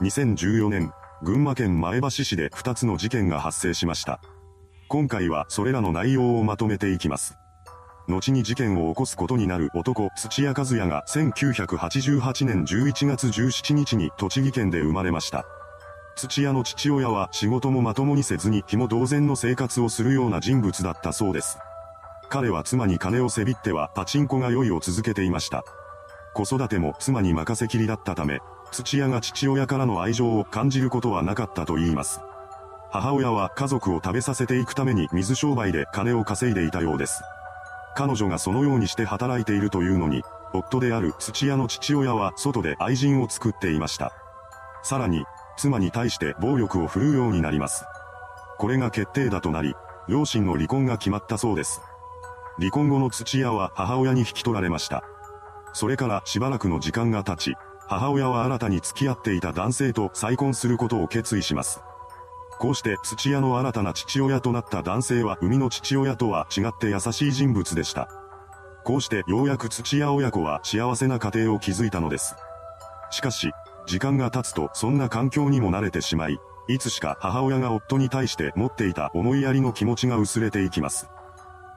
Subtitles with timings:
[0.00, 0.92] 2014年、
[1.22, 4.20] 群馬県前橋市で2つの事件が発生しました。
[4.88, 7.36] 今回はそれらの内容をまとめていきます。
[8.08, 15.46] 後に事件を起こすことになる男、土屋和也が1988年11月17日に栃木県で生まれました。
[16.16, 21.58] 土屋の父親は仕事もまともにせずに紐同然の生活をするような人物だったそうです。
[22.28, 25.62] 彼は妻に金をせびってはパチンコが酔いを続けていました。
[26.34, 28.40] 子育ても妻に任せきりだったため、
[28.74, 32.20] 土屋が父親からの愛情を感じることはなかったと言います。
[32.90, 37.22] 母親は家族を食べさせていくために水商売で金を稼いでいたようです。
[37.94, 44.12] 彼女がそのようにして働いているというのに、夫である土屋の父親は外で愛人を作っていました。
[44.82, 45.24] さらに、
[45.56, 47.84] 妻に対して暴力を振るうようになります。
[48.58, 49.76] これが決定打となり、
[50.08, 51.80] 両親の離婚が決まったそうです。
[52.58, 55.04] 離婚後の土屋は母親に引き取られました。
[55.72, 57.56] それからしばらくの時間が経ち、
[57.88, 61.80] 母親は新たに付き合っていた男性と再婚することを決意します。
[62.58, 68.08] こうして土屋の新たな父親となった男性は生みの父親とは違って優しい人物でした。
[68.84, 72.36] こうしてようやく土屋親子は幸せな家庭を築いたのです。
[73.10, 73.52] しかし、
[73.86, 81.08] 時間が経つとそんな環境にも慣れてしまい、いつしか母親が夫に対して持っていた思いやりの気持ちが薄れていきます。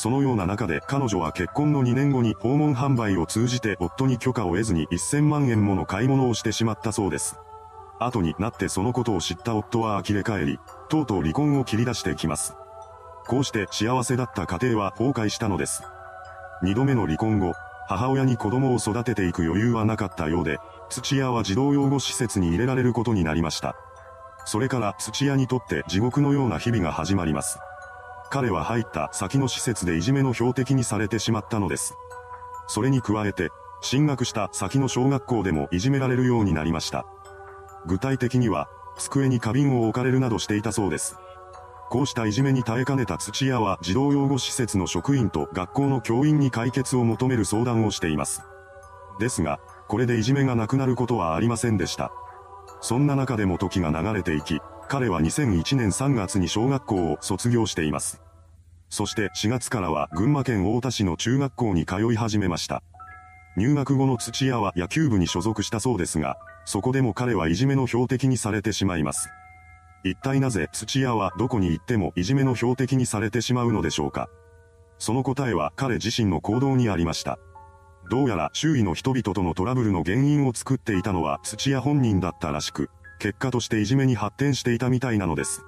[0.00, 7.36] そのような中で彼女は結婚の2年後に訪問販売を通じて夫に許可を得ずに1000万円もの買い物をしてしまったそうです。
[7.98, 12.54] 後になってそのことを知った夫は呆れ返り、とうとう離婚を切り出してきます。
[13.26, 15.82] こうして幸せだった家庭は崩壊したのです。
[16.62, 17.52] 二度目の離婚後、
[17.86, 23.76] 母親に子供を育てていく余裕はなかったようで、土屋は児童養護施設に入れられることになりました。
[24.46, 27.58] それから土屋にとって地獄のような日々が始まります。
[28.30, 31.94] 彼は入った先の施設でいじめの標的にされてしまったのです。
[32.68, 33.50] それに加えて、
[33.82, 37.04] 進学した先の小学校でもいじめられるようになりました。
[37.86, 41.16] 具体的には、机に花瓶を置かれるなどしていたそうです。
[41.90, 48.42] こうしたいじめに耐えかねた土屋は児童養護施設の職員と学校の教員に解決を求める相談をしています。
[49.18, 52.12] ですが、これでいじめがなくなることはありませんでした。
[52.80, 54.60] そんな中でも時が流れていき、
[54.90, 58.20] 彼は2001年3月に小学校を卒業しています。
[58.88, 62.82] そして4月からは群馬県太田市の中学校に通い始めました。
[63.56, 69.30] 入学後の土屋は野球部に所属したそうですが、そこでも彼はいじめの標的にされてしまいます。
[70.02, 74.28] 一体なぜ土屋はどこに行ってもいじめの標的にされてしまうのでしょうか。
[74.98, 77.38] その答えは彼自身の行動にありました。
[78.10, 85.62] どうやら周囲の人々とのトラブルの原因を作っていたのは土屋本人だったらしく、結果としていじめに発展していたみたいなのです。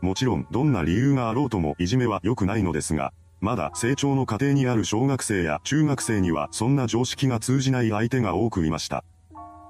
[0.00, 9.04] もちろんどんな理由があろうともいじめは良くないのですが、まだ成長の過程にある小学生や中学生にはそんな常識が通じない相手が多くいました。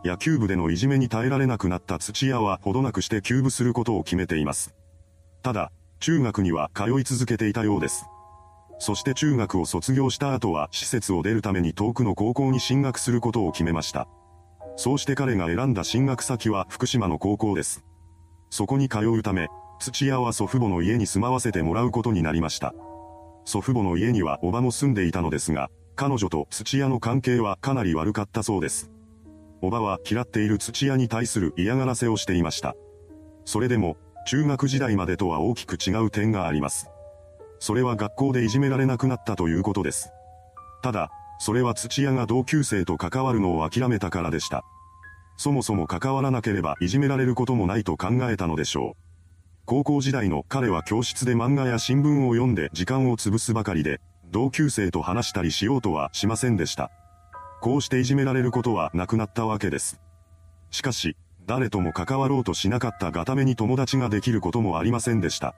[0.04, 4.74] 野球部でのいじめに耐えられなくなった土屋はほどなくして休部することを決めています。
[5.42, 8.06] ただ、中学には通い続けていたようです。
[8.78, 14.06] そして中学を卒業した後は施設を出るために遠くの高校に進学することを決めました。
[14.78, 17.84] そうして彼が選んだ進学先は福島の高校です。
[18.48, 19.48] そこに通うため、
[19.80, 22.72] 土屋は祖父母の家に住まわせてもらうことになりました。
[23.44, 28.92] 祖父母の家にはおばも住んでいたのですが、彼女と土屋の関係はかなり悪かったそうです。
[29.62, 32.76] おばは嫌っている土屋に対する嫌がらせをしていました。
[33.44, 33.96] それでも、
[34.28, 36.88] 中学時代までとは大きく違う点があります。
[37.58, 40.12] それは学校でいじめられなくなったということです。
[40.84, 44.64] ただ、それは土屋が同級生と関わるのを諦めたからでした。
[45.36, 49.08] そもそも関わらなければいじめられることもないと考えたのでしょう。
[49.64, 54.00] 高校時代の彼は教室で漫画や新聞を読んで時間を潰すばかりで、
[54.30, 56.90] 同級生と話したりしようとはしませんでした。
[57.60, 60.00] こうしていじめられることはなくなったわけです。
[60.70, 61.16] しかし、
[61.46, 65.54] 誰とも関わろうとしなかったがために友達ができることもありませんでした。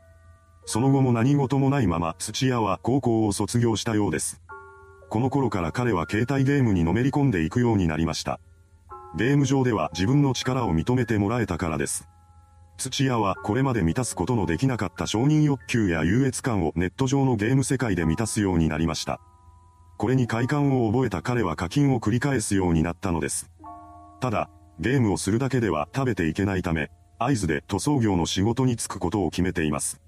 [0.67, 4.41] その後も何事もないまま土屋は高校を卒業したようです。
[5.11, 8.39] この頃から彼は携帯ゲームにのめり込んでいくようになりました。
[9.17, 12.09] ゲーム上では自分の力を認めてもらえたからです。
[12.79, 19.21] 土屋はこれまで満たすことのできなかった承認欲求や優越感をネット上のゲーム世界で満たすようになりました。
[19.99, 23.51] これに快感を覚えた彼は課金を繰り返すようになったのです。
[24.21, 24.49] ただ、
[24.79, 30.01] ゲームをするだけでは食べていけないため、合図で塗装業の仕事に就くことを決めています。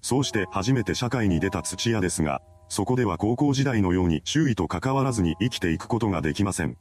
[0.00, 2.42] そうして初めて社会に出た土屋ですが、
[2.72, 6.78] そこでは高校時代のように周囲と関わらずに生きていくことができません。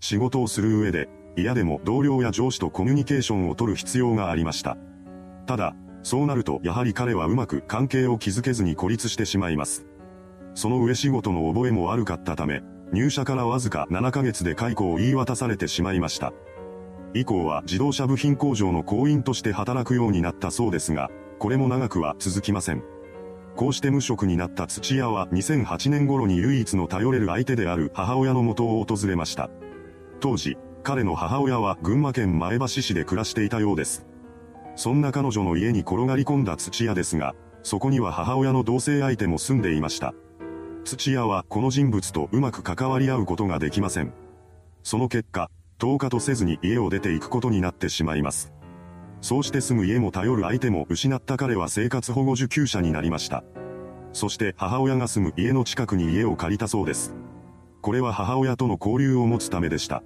[0.00, 4.78] 仕事をする上で、嫌でも同僚や上司とコミュニケーションを取る必要がありました。
[5.44, 9.84] ただ、そうなるとやはり彼はうまく関係を築けずに孤立してしまいます。
[10.54, 16.32] その上仕事の覚えも悪かったため、入社からわずか7ヶ月で解雇を言い渡されてしまいました。
[17.12, 22.82] 以降は自動車部品工場の工員として働くようになったそうですが、これも長くは続きません。
[23.56, 29.50] こうして無職になった土屋は2008年頃に唯一の頼れる相手である母親の元を訪れました。
[30.20, 34.06] 当時、彼の母親は群馬県前橋市で暮らしていたようです。
[34.76, 40.14] そんな彼女の家に転がり込んだ土屋ですが、そこには母親の同性相手も住んでいました。
[40.84, 44.12] 土屋はこの人物とうまく関わり合うことができません。
[44.82, 48.52] その結果、10日とせずに家を出ていくことになってしまいます。
[49.20, 53.44] そうして住む家も頼る相手も失った彼は生活保護受給者になりました。
[54.12, 57.14] そして母親が住む家の近くに家を借りたそうです。
[57.82, 60.02] これは母親との交流を持つためでした。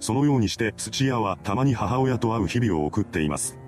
[0.00, 3.58] そのようにして土屋はたまに母親と会う日々を送っています。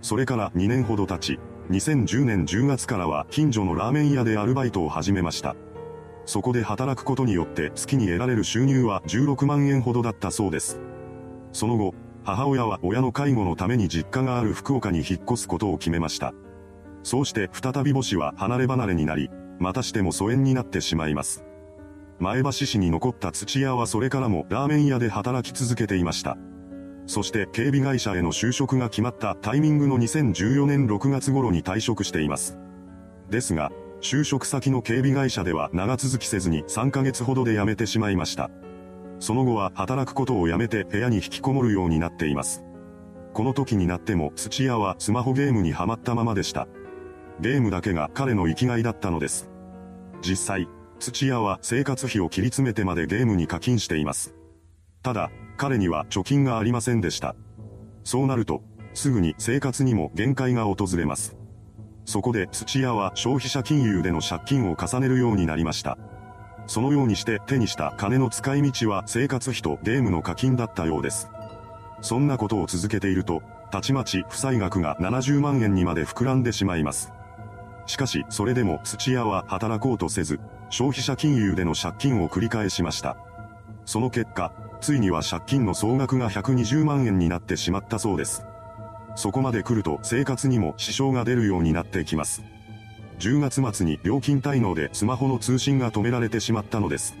[0.00, 1.40] それから2年ほど経ち、
[1.70, 5.56] 2010年10月からは近所のラーメン屋でアルバイトを始めました。
[6.26, 10.80] そこで働くことによって月に得られる収入は16万円ほどだったそうです。
[11.52, 11.94] その後、
[12.24, 16.32] 母親は親の介護のために実家がある福岡に引っ越すことを決めました。
[17.02, 21.44] そうして再び母子は離れ離れになり、またしても疎遠になってしまいます。
[22.18, 26.38] 前橋市に残った土屋はそれからもラーメン屋で働き続けていました。
[27.06, 32.56] そして警備会社への就職が決まったタイミングの2014年6月頃に退職しています。
[33.28, 38.50] ですが、就職先の警備会社では長続きせずに3ヶ月ほどで辞めてしまいました。
[39.24, 42.62] その後は働くことをやめて部屋に引きこもるようになっています。
[43.32, 46.68] この時になっても土屋はスマホゲームにはまったままでした。
[47.40, 49.48] ゲームだけが彼の生きがいだったのです。
[50.20, 50.68] 実際、
[50.98, 54.34] 土屋は生活費を切り詰めてまでゲームに課金しています。
[55.02, 57.34] ただ、彼には貯金がありませんでした。
[58.04, 58.62] そうなると、
[58.92, 61.34] すぐに生活にも限界が訪れます。
[62.04, 65.96] そこで土屋は消費者金融での借金を重ねるようになりました。
[66.66, 71.28] そのようにして手にした金の使い道は生活費とゲームの課金だったようです。
[72.00, 77.12] そんなことを続けていると、たちまち負債額が70万円にまで膨らんでしまいます。
[77.86, 80.40] しかし、それでも土屋は働こうとせず、
[80.70, 83.16] 消費者金融での借金を繰り返しました。
[83.84, 88.44] その結果、ついには借金の総額が120万円になってしまったそうです。
[89.16, 92.42] そこまで来ると生活にも支障が出るようになってきます。
[93.18, 97.14] 10月末に料金滞納でスマホの通信が止められてしまったのです。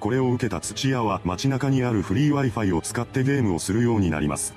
[0.00, 4.54] これを受けた土屋は街中にあるフリー Wi-Fi を使ってゲームをするようになります。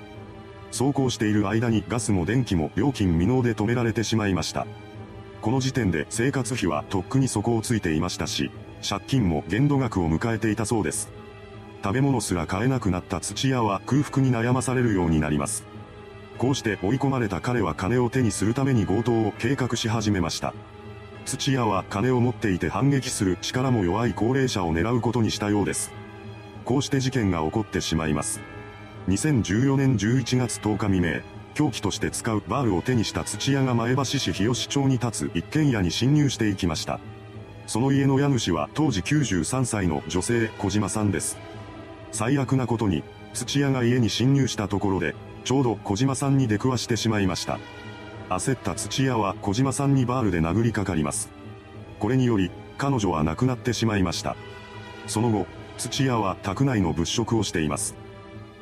[0.70, 4.66] 走行している間にガスも電気も料金未納で止められてしまいました。
[5.40, 8.50] この時点で生活費はとっくに底をついていましたし、
[8.86, 11.10] 借金も限度額を迎えていたそうです。
[11.82, 15.64] 食べ物すら買えなくなった土屋は空腹に悩まされるようになります。
[16.40, 20.54] こうして追い込まれた彼は金を手にするために強盗を計画し始めました。
[21.26, 25.92] 土屋は金を持っていて反撃する力も弱い高齢者を狙うことにしたようです。
[26.64, 28.40] こうして事件が起こってしまいます。
[29.08, 31.20] 2014年11月10日未明、
[31.52, 37.00] 凶器として使うバールを手にした土屋が前橋市日吉町に立つ一軒家に侵入していきました。
[37.66, 41.36] その家の家主は当時93歳の女性小島さんです。
[42.12, 43.04] 最悪なことに、
[43.34, 45.14] 土屋が家に侵入したところで、
[45.44, 47.58] ちょうど小島さんに出くわしてしまいました。
[48.28, 51.30] 焦った土屋は小島さんにバールで殴りかかります。
[51.98, 54.36] これにより、彼女は亡くなってしまいました。
[55.06, 55.46] その後、
[55.76, 57.94] 土屋は宅内の物色をしています。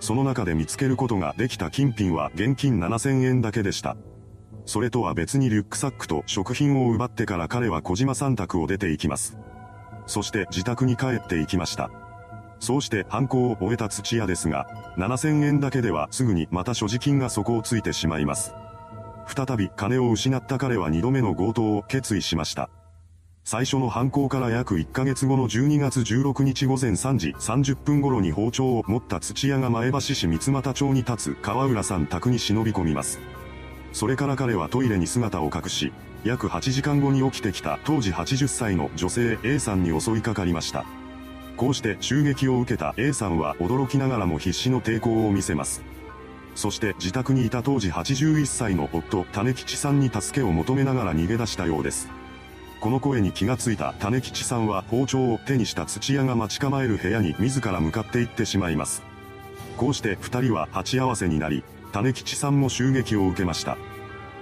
[0.00, 3.96] その中で見つけることができた金品は現金7000円だけでした。
[4.64, 9.36] それとは別にリュックサックと食品を奪ってから彼は小島さん宅を出て行きます。
[10.06, 11.91] そして自宅に帰って行きました。
[12.60, 18.55] そうして犯行を終えた土屋ですが、7000円だけではすぐにまた所持金が底をついてしまいます。
[19.27, 22.70] 再び金を失った彼は2度目の強盗を決意しました。
[23.44, 33.19] 最初の犯行から約1ヶ月後の12月16日午前3時30分頃に包丁を持った土屋が前橋市三俣町に立つ川浦さん宅に忍び込みます。
[33.93, 35.93] それから彼はトイレに姿を隠し、
[36.24, 40.84] 約8時間後に起きてきた当時80歳の女性 A さんに襲いかかりました。
[41.58, 45.82] こうして襲撃を受けた A さんは驚きながらも必死の抵抗を見せます。
[46.55, 52.08] そして自宅にいた当時81歳の夫、種吉さんに助けを求めながら逃げ出したようです。
[52.81, 59.03] この声に気がついた種吉さんは包丁を手にした土屋が待ち構える部屋に自ら向かって行ってしまいます。
[59.77, 63.77] こうして二人は鉢合わせになり、種吉さんも襲撃を受けました。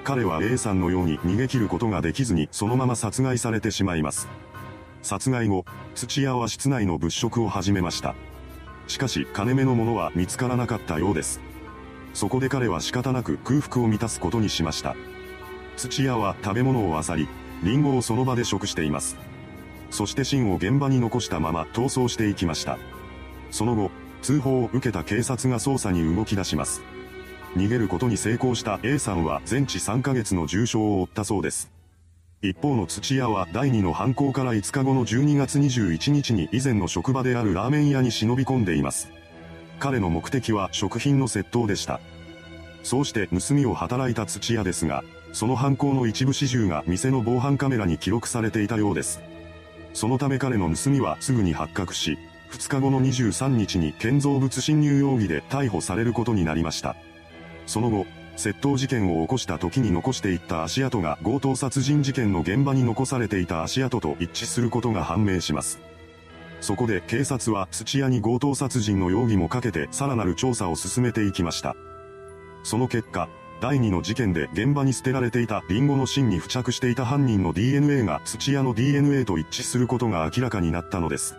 [0.05, 4.29] 彼は A さんのように逃げ切ることができずにそのまま殺害されてしまいます。
[5.03, 8.15] 殺害後、土屋は室内の物色を始めました。
[8.87, 11.41] しかし金目のものは見つからなかったようです。
[12.15, 14.97] そこで彼は仕方なく空腹を満たすことにしました。
[15.77, 17.29] 土屋は食べ物を漁り、
[17.63, 19.17] リンゴをその場で食しています。
[19.91, 22.79] そして芯を現場に残したまま逃走していきました。
[23.51, 23.91] その後、
[24.23, 26.83] 通報を受けた警察が捜査に動き出します。
[27.55, 31.76] 逃げることに成功した A さんは全治3ヶ月の重傷を負ったそうです。
[32.43, 39.09] 一方の土屋は第2の犯行から5日後の12月21日に以前の職場であるラーメン屋に忍び込んでいます。
[39.79, 41.99] 彼の目的は食品の窃盗でした。
[42.83, 45.03] そうして盗みを働いた土屋ですが、
[45.33, 49.21] その犯行の一部始終が店の防犯カメラに記録されていたようです。
[49.95, 52.19] そのため彼の盗みはすぐに発覚し、
[52.51, 56.97] 2日後の23日に建造物侵入容疑で逮捕されることになりました。
[57.67, 65.81] その後、窃盗事件を起こした時に残していった足跡が強盗殺人事件の現場に残されていた足跡と一致することが判明します。
[66.61, 71.75] そこで警察は土屋に強盗殺人の容疑もかけてさらなる調査を進めていきました。
[72.63, 73.29] その結果、
[73.61, 81.37] 第2の事件で現場に捨てられていたリンゴの芯に付着していた犯人の DNA が土屋の DNA と一致することが明らかになったのです。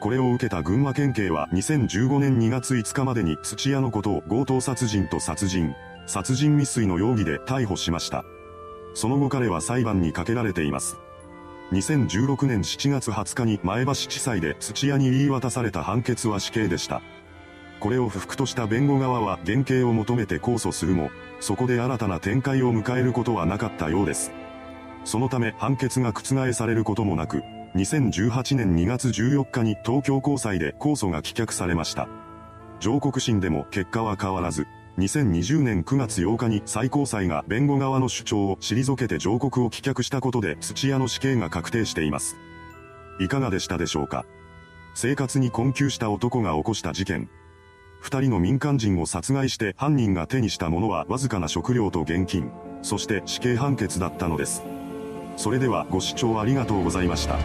[0.00, 5.74] これを受けた群馬県警は2015年2月5日までに土屋のことを強盗殺人と殺人、
[6.08, 8.24] 殺人未遂の容疑で逮捕しました。
[8.94, 10.96] その後彼は裁判にかけられています。
[11.72, 17.02] 2016年7月20日に前橋地裁で土屋に言い渡された判決は死刑でした。
[17.78, 21.10] これを不服とした弁護側は減刑を求めて控訴するも、
[21.40, 24.32] そこで新たな展開を迎えることはなかったようです。
[25.04, 27.42] そのため判決が覆されることもなく、
[27.76, 32.08] 2018年2月14日に東京高裁で控訴が棄却されました。
[32.80, 34.66] 上告審でも結果は変わらず、
[34.98, 42.36] 2020年9月8日に最高裁が弁護側の主張を退けて上告を棄却したことで土屋の死刑が確定しています。
[43.20, 44.26] いかがでしたでしょうか
[44.94, 47.30] 生活に困窮した男が起こした事件。
[48.00, 52.50] 二人の民間人を殺害して犯人が手にしたものはわずかな食料と現金、
[52.82, 54.64] そして死刑判決だったのです。
[55.36, 57.38] それではご視聴ありがとうございました。